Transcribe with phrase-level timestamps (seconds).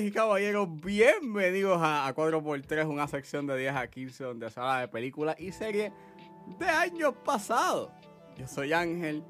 [0.00, 4.88] Y caballeros, bienvenidos a, 4x3, una sección de 10 a 15 donde se habla de
[4.88, 5.90] películas y series
[6.56, 7.90] de años pasados.
[8.36, 9.24] Yo soy Ángel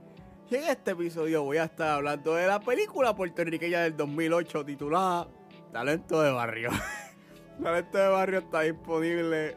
[0.51, 5.29] y en este episodio voy a estar hablando de la película puertorriqueña del 2008 titulada
[5.73, 6.71] Talento de Barrio.
[7.63, 9.57] Talento de Barrio está disponible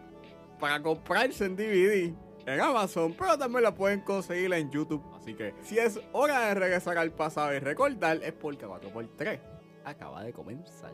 [0.62, 2.14] para comprarse en DVD
[2.46, 5.04] en Amazon, pero también la pueden conseguir en YouTube.
[5.20, 10.24] Así que si es hora de regresar al pasado y recordar, es porque 4x3 acaba
[10.24, 10.94] de comenzar.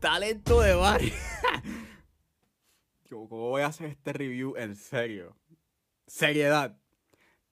[0.00, 1.12] Talento de barrio.
[3.28, 5.36] ¿cómo voy a hacer este review en serio?
[6.06, 6.76] Seriedad.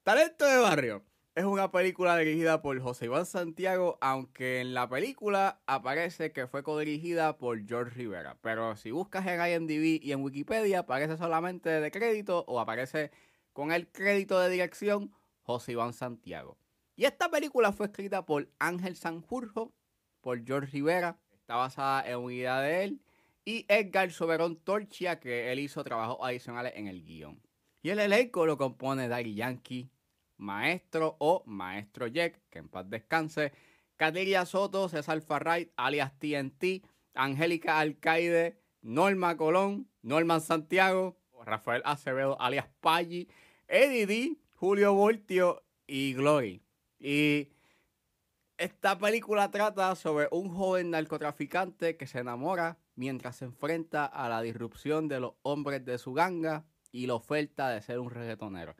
[0.02, 1.04] Talento de barrio.
[1.40, 6.62] Es una película dirigida por José Iván Santiago, aunque en la película aparece que fue
[6.62, 8.36] codirigida por George Rivera.
[8.42, 13.10] Pero si buscas en IMDb y en Wikipedia, aparece solamente de crédito o aparece
[13.54, 16.58] con el crédito de dirección José Iván Santiago.
[16.94, 19.72] Y esta película fue escrita por Ángel Sanjurjo,
[20.20, 23.00] por George Rivera, está basada en una idea de él,
[23.46, 27.40] y Edgar Soberón Torchia, que él hizo trabajos adicionales en el guion.
[27.80, 29.90] Y el elenco lo compone Daddy Yankee,
[30.40, 33.52] Maestro o Maestro Jack, que en paz descanse,
[33.96, 36.82] Kateria Soto, César Farray, alias TNT,
[37.14, 43.28] Angélica Alcaide, Norma Colón, Norman Santiago, Rafael Acevedo, alias Paggi,
[43.68, 46.62] Eddie D, Julio Voltio y Glory.
[46.98, 47.52] Y
[48.56, 54.42] esta película trata sobre un joven narcotraficante que se enamora mientras se enfrenta a la
[54.42, 58.76] disrupción de los hombres de su ganga y la oferta de ser un reggaetonero.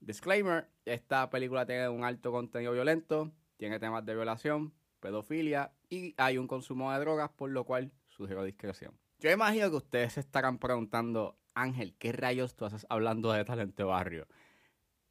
[0.00, 6.38] Disclaimer, esta película tiene un alto contenido violento, tiene temas de violación, pedofilia y hay
[6.38, 8.98] un consumo de drogas, por lo cual sugiero discreción.
[9.18, 13.88] Yo imagino que ustedes se estarán preguntando, Ángel, ¿qué rayos tú haces hablando de talento
[13.88, 14.26] barrio?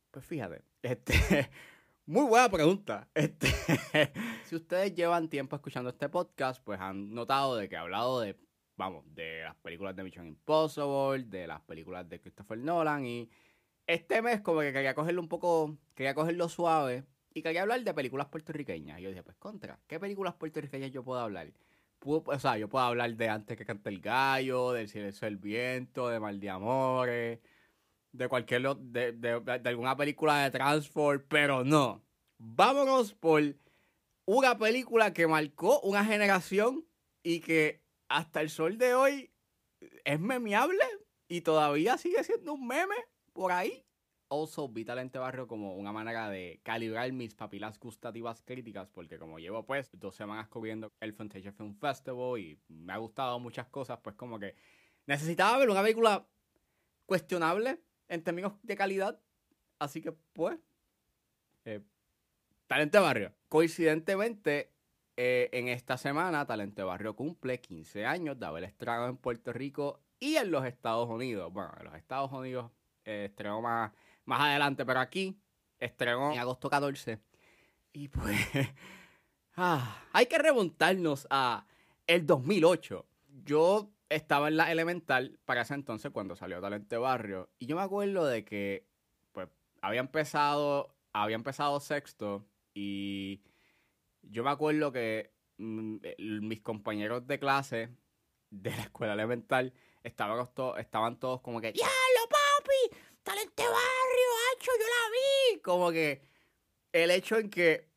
[0.09, 1.13] Pues fíjate, este,
[2.07, 3.07] muy buena pregunta.
[3.13, 3.47] Este,
[4.45, 8.35] si ustedes llevan tiempo escuchando este podcast, pues han notado de que he hablado de,
[8.75, 13.29] vamos, de las películas de Mission Impossible, de las películas de Christopher Nolan y
[13.89, 17.91] este mes como que quería cogerlo un poco, quería cogerlo suave y quería hablar de
[17.91, 19.00] películas puertorriqueñas.
[19.00, 21.51] Y yo dije, pues contra, ¿qué películas puertorriqueñas yo puedo hablar?
[22.05, 26.07] o sea, yo puedo hablar de Antes que cante el gallo, del silencio del viento,
[26.07, 27.39] de Mal de Amores,
[28.11, 32.01] de cualquier, de, de, de alguna película de Transform, pero no.
[32.38, 33.41] Vámonos por
[34.25, 36.85] una película que marcó una generación
[37.23, 39.31] y que hasta el sol de hoy
[40.05, 40.85] es memeable
[41.28, 42.95] y todavía sigue siendo un meme
[43.39, 43.85] por ahí.
[44.27, 49.39] Also, vi Talente Barrio como una manera de calibrar mis papilas gustativas críticas, porque como
[49.39, 53.97] llevo pues dos semanas cubriendo el Fantasia Film Festival y me ha gustado muchas cosas,
[54.03, 54.55] pues como que
[55.07, 56.28] necesitaba ver una película
[57.05, 59.22] cuestionable en términos de calidad.
[59.79, 60.59] Así que pues,
[61.63, 61.79] eh,
[62.67, 63.33] Talente Barrio.
[63.47, 64.73] Coincidentemente,
[65.16, 70.03] eh, en esta semana Talente Barrio cumple 15 años de haber estrenado en Puerto Rico
[70.19, 71.53] y en los Estados Unidos.
[71.53, 72.69] Bueno, en los Estados Unidos
[73.09, 73.92] eh, estrenó más,
[74.25, 75.36] más adelante, pero aquí
[75.80, 77.20] estrenó en agosto 14.
[77.92, 78.38] Y pues,
[79.56, 81.66] ah, hay que remontarnos a
[82.06, 83.03] el 2008.
[83.44, 87.50] Yo estaba en la elemental para ese entonces cuando salió Talente Barrio.
[87.58, 88.86] Y yo me acuerdo de que,
[89.31, 89.47] pues,
[89.81, 92.46] había empezado, había empezado sexto
[92.76, 93.41] y
[94.22, 95.97] yo me acuerdo que mm,
[96.41, 97.90] mis compañeros de clase
[98.52, 100.47] de la escuela elemental estaban,
[100.78, 101.74] estaban todos como que,
[103.24, 105.59] talente barrio, hacho, yo la vi.
[105.62, 106.22] Como que
[106.91, 107.90] el hecho en que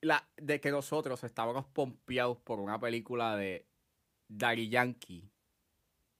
[0.00, 3.66] la, de que nosotros estábamos pompeados por una película de
[4.28, 5.30] Daddy Yankee,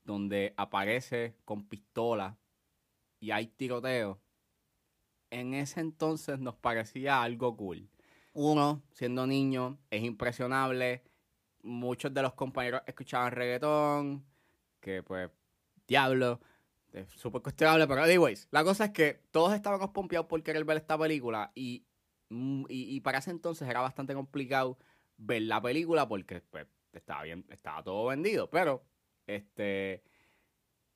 [0.05, 2.37] donde aparece con pistola
[3.21, 4.21] y hay tiroteo,
[5.31, 7.89] en ese entonces nos parecía algo cool.
[8.33, 11.03] Uno, siendo niño, es impresionable.
[11.63, 14.25] Muchos de los compañeros escuchaban reggaetón,
[14.81, 15.31] que pues,
[15.87, 16.41] diablo
[16.93, 20.79] es súper cuestionable, pero anyways, la cosa es que todos estábamos pompeados por querer ver
[20.79, 24.79] esta película mm, y, y, para ese entonces era bastante complicado
[25.17, 28.85] ver la película porque pues, estaba bien, estaba todo vendido, pero
[29.27, 30.03] este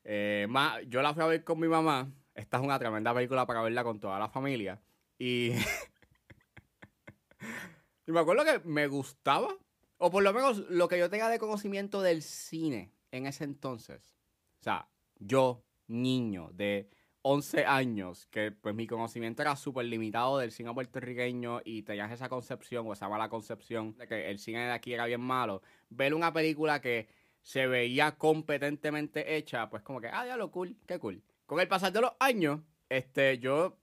[0.05, 0.47] eh,
[0.89, 3.85] yo la fui a ver con mi mamá, esta es una tremenda película para verla
[3.85, 4.81] con toda la familia
[5.19, 5.53] y,
[8.07, 9.57] y me acuerdo que me gustaba,
[9.99, 14.15] o por lo menos lo que yo tenga de conocimiento del cine en ese entonces,
[14.61, 14.89] o sea,
[15.19, 16.89] yo niño de
[17.23, 22.29] 11 años, que pues mi conocimiento era súper limitado del cine puertorriqueño y tenías esa
[22.29, 26.13] concepción o esa mala concepción de que el cine de aquí era bien malo, ver
[26.15, 27.09] una película que
[27.43, 31.23] se veía competentemente hecha, pues como que, ah, ya lo cool, qué cool.
[31.47, 32.61] Con el pasar de los años,
[32.91, 33.79] Este, yo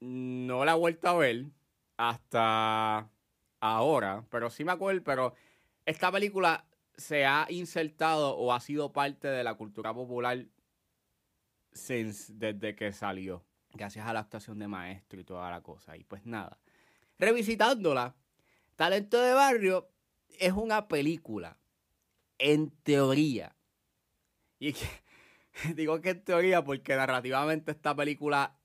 [0.00, 1.46] no la he vuelto a ver
[1.96, 3.08] hasta
[3.60, 5.34] ahora, pero sí me acuerdo, pero
[5.86, 6.66] esta película
[6.96, 10.46] se ha insertado o ha sido parte de la cultura popular
[11.72, 15.96] desde que salió, gracias a la actuación de maestro y toda la cosa.
[15.96, 16.58] Y pues nada,
[17.18, 18.16] revisitándola,
[18.76, 19.90] Talento de Barrio
[20.38, 21.58] es una película,
[22.38, 23.54] en teoría.
[24.58, 24.74] Y
[25.74, 28.58] digo que en teoría porque narrativamente esta película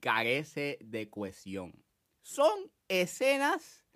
[0.00, 1.84] carece de cohesión.
[2.22, 3.86] Son escenas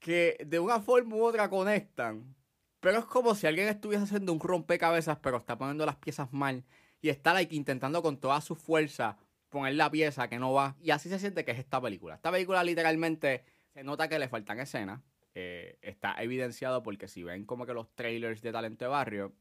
[0.00, 2.34] que de una forma u otra conectan,
[2.80, 6.64] pero es como si alguien estuviese haciendo un rompecabezas, pero está poniendo las piezas mal
[7.06, 9.16] y está like, intentando con toda su fuerza
[9.48, 10.76] poner la pieza que no va.
[10.82, 12.16] Y así se siente que es esta película.
[12.16, 15.00] Esta película literalmente se nota que le faltan escenas.
[15.34, 19.36] Eh, está evidenciado porque si ven como que los trailers de Talento de Barrio,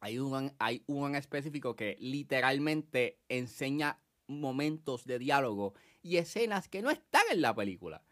[0.00, 6.90] hay un, hay un específico que literalmente enseña momentos de diálogo y escenas que no
[6.90, 8.02] están en la película.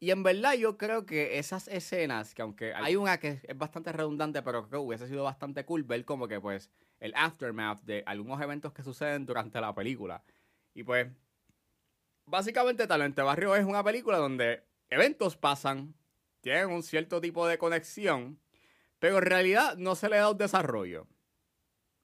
[0.00, 3.92] Y en verdad yo creo que esas escenas, que aunque hay una que es bastante
[3.92, 8.02] redundante, pero creo que hubiese sido bastante cool ver como que pues el aftermath de
[8.06, 10.22] algunos eventos que suceden durante la película.
[10.74, 11.08] Y pues,
[12.26, 15.94] básicamente Talente Barrio es una película donde eventos pasan,
[16.40, 18.38] tienen un cierto tipo de conexión,
[18.98, 21.06] pero en realidad no se le da un desarrollo.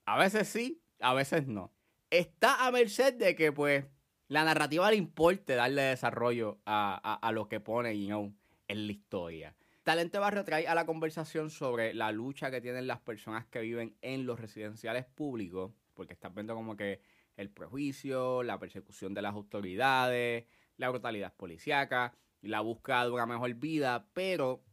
[0.06, 1.72] A veces sí, a veces no.
[2.10, 3.84] Está a merced de que pues
[4.28, 9.54] la narrativa le importe darle desarrollo a, lo que pone en la historia.
[9.86, 13.96] Talente Barrio trae a la conversación sobre la lucha que tienen las personas que viven
[14.02, 17.00] en los residenciales públicos, porque estás viendo como que
[17.36, 20.46] el prejuicio, la persecución de las autoridades,
[20.76, 22.12] la brutalidad policíaca,
[22.42, 24.64] la búsqueda de una mejor vida, pero,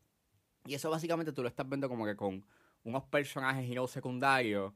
[0.65, 2.43] y eso básicamente tú lo estás viendo como que con
[2.83, 4.73] unos personajes y no secundarios,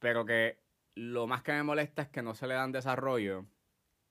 [0.00, 0.58] pero que
[0.96, 3.46] lo más que me molesta es que no se le dan desarrollo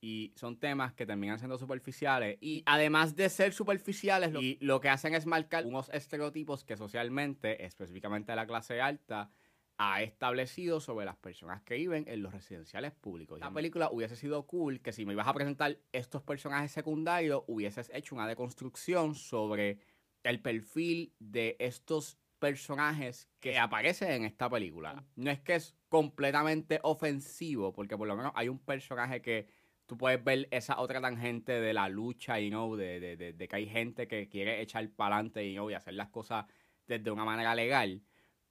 [0.01, 4.81] y son temas que terminan siendo superficiales y además de ser superficiales lo, y lo
[4.81, 9.29] que hacen es marcar unos estereotipos que socialmente, específicamente la clase alta,
[9.77, 13.39] ha establecido sobre las personas que viven en los residenciales públicos.
[13.39, 17.89] La película hubiese sido cool que si me ibas a presentar estos personajes secundarios hubieses
[17.93, 19.79] hecho una deconstrucción sobre
[20.23, 25.03] el perfil de estos personajes que aparecen en esta película.
[25.15, 29.47] No es que es completamente ofensivo, porque por lo menos hay un personaje que
[29.85, 33.55] tú puedes ver esa otra tangente de la lucha, y know, de, de, de, que
[33.55, 36.45] hay gente que quiere echar para adelante y hacer las cosas
[36.87, 38.01] desde una manera legal.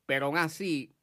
[0.07, 0.95] Pero aún así,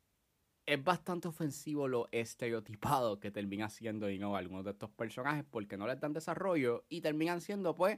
[0.68, 5.78] es bastante ofensivo lo estereotipado que termina siendo you know, algunos de estos personajes porque
[5.78, 7.98] no les dan desarrollo y terminan siendo, pues,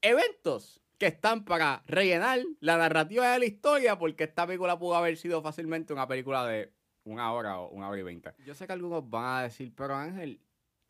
[0.00, 5.16] eventos que están para rellenar la narrativa de la historia porque esta película pudo haber
[5.18, 6.72] sido fácilmente una película de
[7.04, 8.32] una hora o una hora y veinte.
[8.44, 10.40] Yo sé que algunos van a decir, pero Ángel,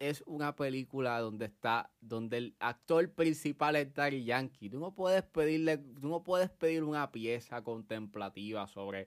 [0.03, 4.69] es una película donde está, donde el actor principal es Daddy Yankee.
[4.69, 9.07] Tú no puedes pedirle, tú no puedes pedir una pieza contemplativa sobre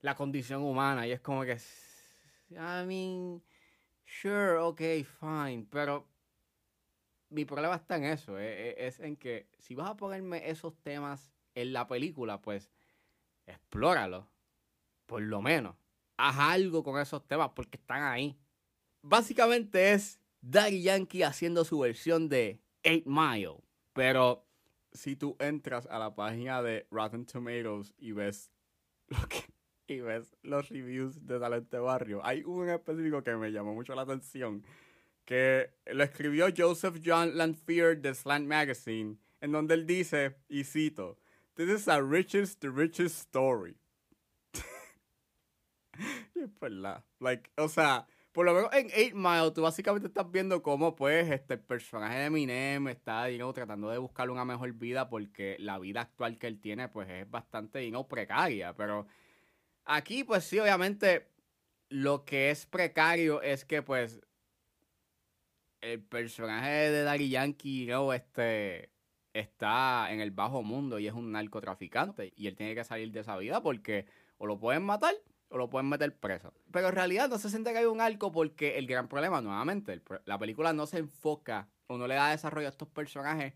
[0.00, 1.06] la condición humana.
[1.06, 1.58] Y es como que,
[2.52, 3.42] I mean,
[4.06, 4.80] sure, ok,
[5.20, 6.08] fine, pero
[7.28, 10.74] mi problema está en eso, eh, eh, es, en que si vas a ponerme esos
[10.82, 12.70] temas en la película, pues
[13.46, 14.26] explóralo,
[15.04, 15.76] por lo menos.
[16.16, 18.38] Haz algo con esos temas porque están ahí.
[19.02, 23.62] Básicamente es Daddy Yankee haciendo su versión de 8 Mile.
[23.92, 24.46] Pero
[24.92, 28.50] si tú entras a la página de Rotten Tomatoes y ves
[29.08, 29.44] lo que
[29.86, 34.02] y ves los reviews de Talente Barrio, hay un específico que me llamó mucho la
[34.02, 34.64] atención,
[35.24, 41.18] que lo escribió Joseph John Lanfear de Slant Magazine, en donde él dice, y cito,
[41.56, 43.76] This is a richest the richest story.
[46.36, 47.04] y es verdad.
[47.18, 51.30] Like, o sea, por lo menos en 8 Mile, tú básicamente estás viendo cómo, pues,
[51.30, 56.02] este, personaje de Eminem está, digamos, tratando de buscar una mejor vida porque la vida
[56.02, 58.74] actual que él tiene, pues, es bastante, digamos, precaria.
[58.74, 59.06] Pero
[59.84, 61.28] aquí, pues, sí, obviamente,
[61.88, 64.20] lo que es precario es que, pues,
[65.80, 68.12] el personaje de Daddy Yankee, ¿no?
[68.12, 68.90] Este,
[69.32, 72.32] está en el bajo mundo y es un narcotraficante.
[72.36, 74.06] Y él tiene que salir de esa vida porque
[74.38, 75.14] o lo pueden matar
[75.50, 76.54] o lo pueden meter preso.
[76.70, 80.00] Pero en realidad no se siente que hay un arco porque el gran problema, nuevamente,
[80.24, 83.52] la película no se enfoca o no le da desarrollo a estos personajes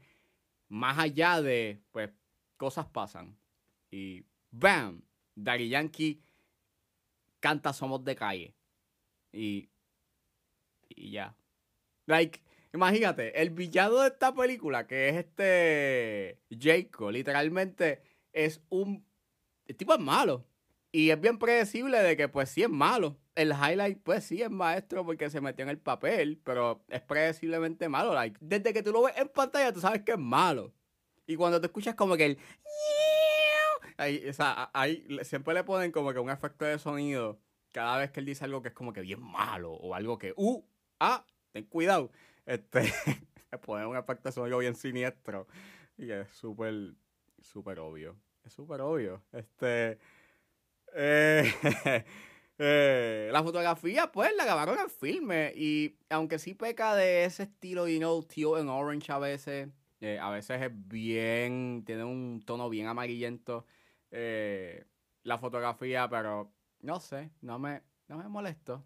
[0.69, 2.11] más allá de, pues,
[2.57, 3.39] cosas pasan.
[3.91, 5.03] Y ¡bam!
[5.37, 6.21] Daddy Yankee
[7.39, 8.55] canta Somos de calle.
[9.33, 9.69] Y,
[10.89, 11.37] y ya.
[12.07, 19.07] Like, imagínate, el villano de esta película, que es este Jacob, literalmente es un...
[19.67, 20.45] El tipo es malo.
[20.95, 23.19] Y es bien predecible de que pues sí es malo.
[23.35, 27.89] el highlight, pues sí, es maestro porque se metió en el papel, pero es predeciblemente
[27.89, 28.15] malo.
[28.39, 30.73] Desde que tú lo ves en pantalla, tú sabes que es malo.
[31.27, 32.39] Y cuando te escuchas como que el...
[33.97, 37.41] Ahí, o sea, ahí siempre le ponen como que un efecto de sonido
[37.73, 40.33] cada vez que él dice algo que es como que bien malo o algo que,
[40.37, 40.65] uh,
[41.01, 42.13] ah, ten cuidado.
[42.47, 42.83] Este,
[43.51, 45.49] le ponen un efecto de sonido bien siniestro
[45.97, 46.95] y es súper,
[47.43, 48.17] súper obvio.
[48.45, 49.25] Es súper obvio.
[49.33, 49.99] Este,
[50.95, 51.53] eh,
[52.59, 55.53] eh, la fotografía, pues, la grabaron en filme.
[55.55, 59.69] Y aunque sí peca de ese estilo, you know, tío en orange a veces.
[60.01, 61.85] Eh, a veces es bien.
[61.85, 63.67] Tiene un tono bien amarillento.
[64.11, 68.85] la fotografía, pero no sé, no me, no me molesto.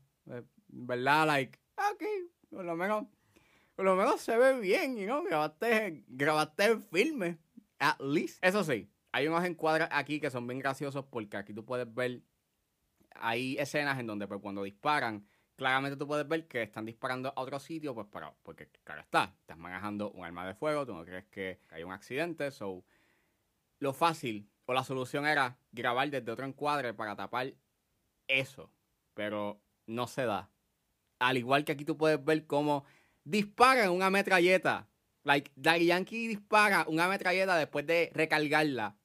[0.69, 1.27] ¿Verdad?
[1.27, 2.05] Like, ok,
[2.51, 3.07] por lo menos.
[3.75, 7.39] Por lo menos se ve bien, you know, grabaste, grabaste en filme.
[7.79, 8.45] At least.
[8.45, 12.23] Eso sí, hay unos encuadres aquí que son bien graciosos porque aquí tú puedes ver,
[13.15, 17.41] hay escenas en donde pues, cuando disparan, claramente tú puedes ver que están disparando a
[17.41, 21.05] otro sitio, pues pero, porque claro está, estás manejando un arma de fuego, tú no
[21.05, 22.85] crees que hay un accidente, so
[23.79, 27.55] lo fácil o la solución era grabar desde otro encuadre para tapar
[28.27, 28.71] eso,
[29.15, 30.51] pero no se da.
[31.19, 32.85] Al igual que aquí tú puedes ver cómo
[33.25, 34.89] disparan una metralleta
[35.29, 38.97] Like, Daddy Yankee dispara una metralleta después de recargarla.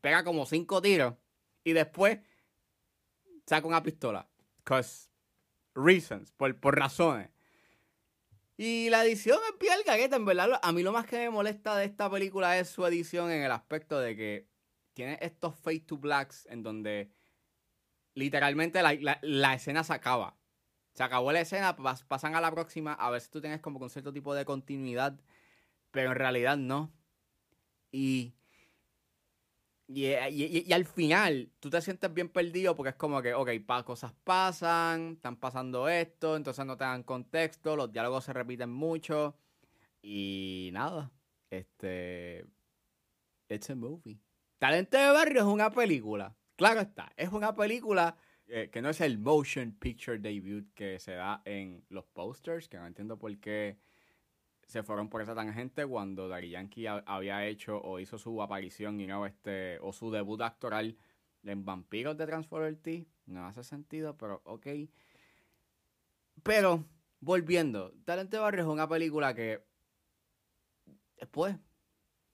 [0.00, 1.14] Pega como cinco tiros.
[1.64, 2.18] Y después
[3.46, 4.28] saca una pistola.
[4.64, 5.08] Cause
[5.74, 6.32] reasons.
[6.32, 7.30] Por, por razones.
[8.56, 10.58] Y la edición es bien gagueta, en verdad.
[10.62, 13.52] A mí lo más que me molesta de esta película es su edición en el
[13.52, 14.48] aspecto de que
[14.94, 17.12] tiene estos face to blacks en donde
[18.14, 20.38] literalmente la, la escena se acaba
[20.98, 21.76] se acabó la escena,
[22.08, 25.16] pasan a la próxima, a si tú tienes como un cierto tipo de continuidad,
[25.92, 26.92] pero en realidad no.
[27.92, 28.34] Y,
[29.88, 33.50] y, al final tú te sientes bien perdido porque es como que, ok,
[33.84, 39.34] cosas pasan, están pasando esto, entonces no te dan contexto, los diálogos se repiten mucho
[40.02, 41.10] y nada,
[41.50, 42.46] este...
[43.48, 44.20] It's a movie.
[44.58, 46.36] Talento de Barrio es una película.
[46.56, 48.14] Claro está, es una película
[48.46, 52.76] eh, que no es el motion picture debut que se da en los posters, que
[52.76, 53.78] no entiendo por qué
[54.68, 59.06] se fueron por esa tangente cuando Dari Yankee había hecho o hizo su aparición, y
[59.06, 60.96] no este, o su debut actoral
[61.42, 63.06] en Vampiros de Transformers T.
[63.24, 64.66] No hace sentido, pero ok.
[66.42, 66.84] Pero,
[67.20, 69.64] volviendo, Talente Barrio es una película que,
[71.30, 71.56] pues,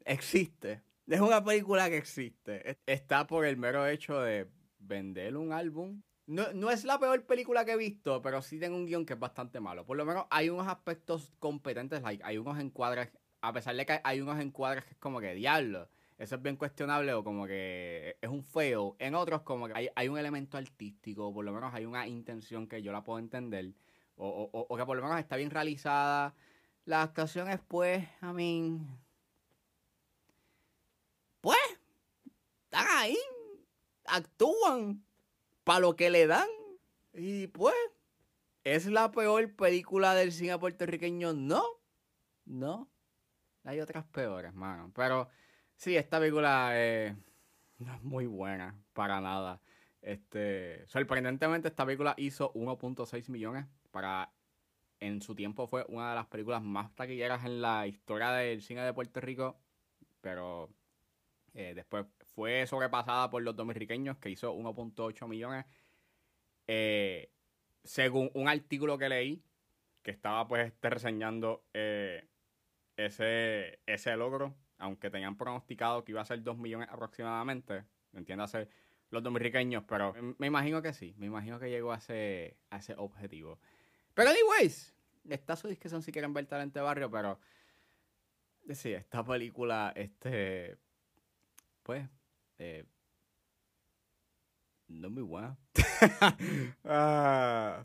[0.04, 0.82] existe.
[1.06, 2.78] Es una película que existe.
[2.84, 6.02] Está por el mero hecho de vender un álbum.
[6.26, 9.18] No, es la peor película que he visto, pero sí tengo un guion que es
[9.18, 9.84] bastante malo.
[9.84, 13.10] Por lo menos hay unos aspectos competentes, like, hay unos encuadres,
[13.42, 16.56] a pesar de que hay unos encuadres que es como que diablo, eso es bien
[16.56, 18.96] cuestionable o como que es un feo.
[18.98, 22.82] En otros como que hay, un elemento artístico, por lo menos hay una intención que
[22.82, 23.74] yo la puedo entender,
[24.16, 26.34] o, o, que por lo menos está bien realizada.
[26.86, 28.80] Las actuaciones, pues, a mí...
[31.40, 31.58] Pues,
[32.64, 33.18] están ahí,
[34.06, 35.04] actúan
[35.64, 36.48] para lo que le dan.
[37.12, 37.74] Y pues,
[38.64, 41.32] ¿es la peor película del cine puertorriqueño?
[41.32, 41.64] No.
[42.44, 42.88] No.
[43.64, 44.92] Hay otras peores, mano.
[44.94, 45.28] Pero
[45.76, 47.16] sí, esta película eh,
[47.78, 49.60] no es muy buena, para nada.
[50.02, 53.66] Este, sorprendentemente, esta película hizo 1.6 millones.
[53.90, 54.30] Para
[55.00, 58.82] en su tiempo fue una de las películas más taquilleras en la historia del cine
[58.82, 59.58] de Puerto Rico.
[60.20, 60.70] Pero
[61.54, 65.66] eh, después fue sobrepasada por los dominicanos, que hizo 1.8 millones.
[66.66, 67.30] Eh,
[67.84, 69.42] según un artículo que leí,
[70.02, 72.26] que estaba pues este, reseñando eh,
[72.96, 78.68] ese, ese logro, aunque tenían pronosticado que iba a ser 2 millones aproximadamente, entiéndase
[79.10, 82.94] los dominicanos, pero me imagino que sí, me imagino que llegó a ese, a ese
[82.96, 83.60] objetivo.
[84.12, 84.92] Pero anyways,
[85.28, 87.38] está su discusión si quieren ver Talente Barrio, pero
[88.72, 90.78] sí, esta película, este,
[91.82, 92.08] pues,
[94.88, 95.58] no muy buena.
[96.84, 97.84] ah.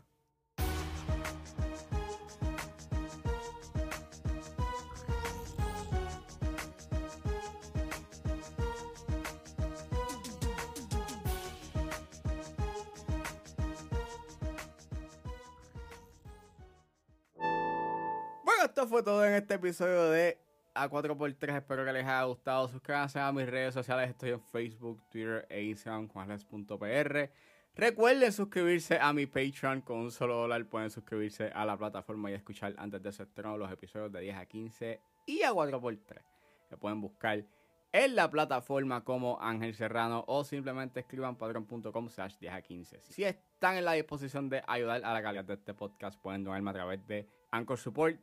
[18.44, 20.38] Bueno, esto fue todo en este episodio de
[20.74, 21.56] a 4x3.
[21.56, 22.68] Espero que les haya gustado.
[22.68, 24.10] Suscríbanse a mis redes sociales.
[24.10, 27.30] Estoy en Facebook, Twitter e Instagram, juanles.pr.
[27.76, 30.64] Recuerden suscribirse a mi Patreon con un solo dólar.
[30.66, 34.36] Pueden suscribirse a la plataforma y escuchar antes de su estreno los episodios de 10
[34.36, 36.20] a 15 y a 4x3.
[36.68, 37.44] Se pueden buscar
[37.92, 43.00] en la plataforma como Ángel Serrano o simplemente escriban patreon.com slash 10 a 15.
[43.00, 46.70] Si están en la disposición de ayudar a la calidad de este podcast, pueden donarme
[46.70, 48.20] a través de Anchor Support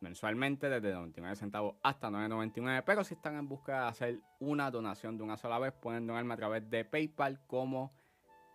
[0.00, 2.82] mensualmente desde 99 centavos hasta 9.99.
[2.84, 6.34] Pero si están en busca de hacer una donación de una sola vez, pueden donarme
[6.34, 7.92] a través de PayPal como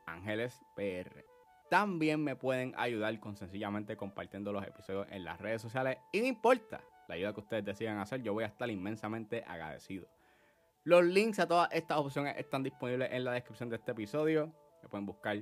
[0.05, 1.25] Ángeles PR.
[1.69, 5.97] También me pueden ayudar con sencillamente compartiendo los episodios en las redes sociales.
[6.11, 10.07] Y no importa la ayuda que ustedes decidan hacer, yo voy a estar inmensamente agradecido.
[10.83, 14.53] Los links a todas estas opciones están disponibles en la descripción de este episodio.
[14.81, 15.41] Me pueden buscar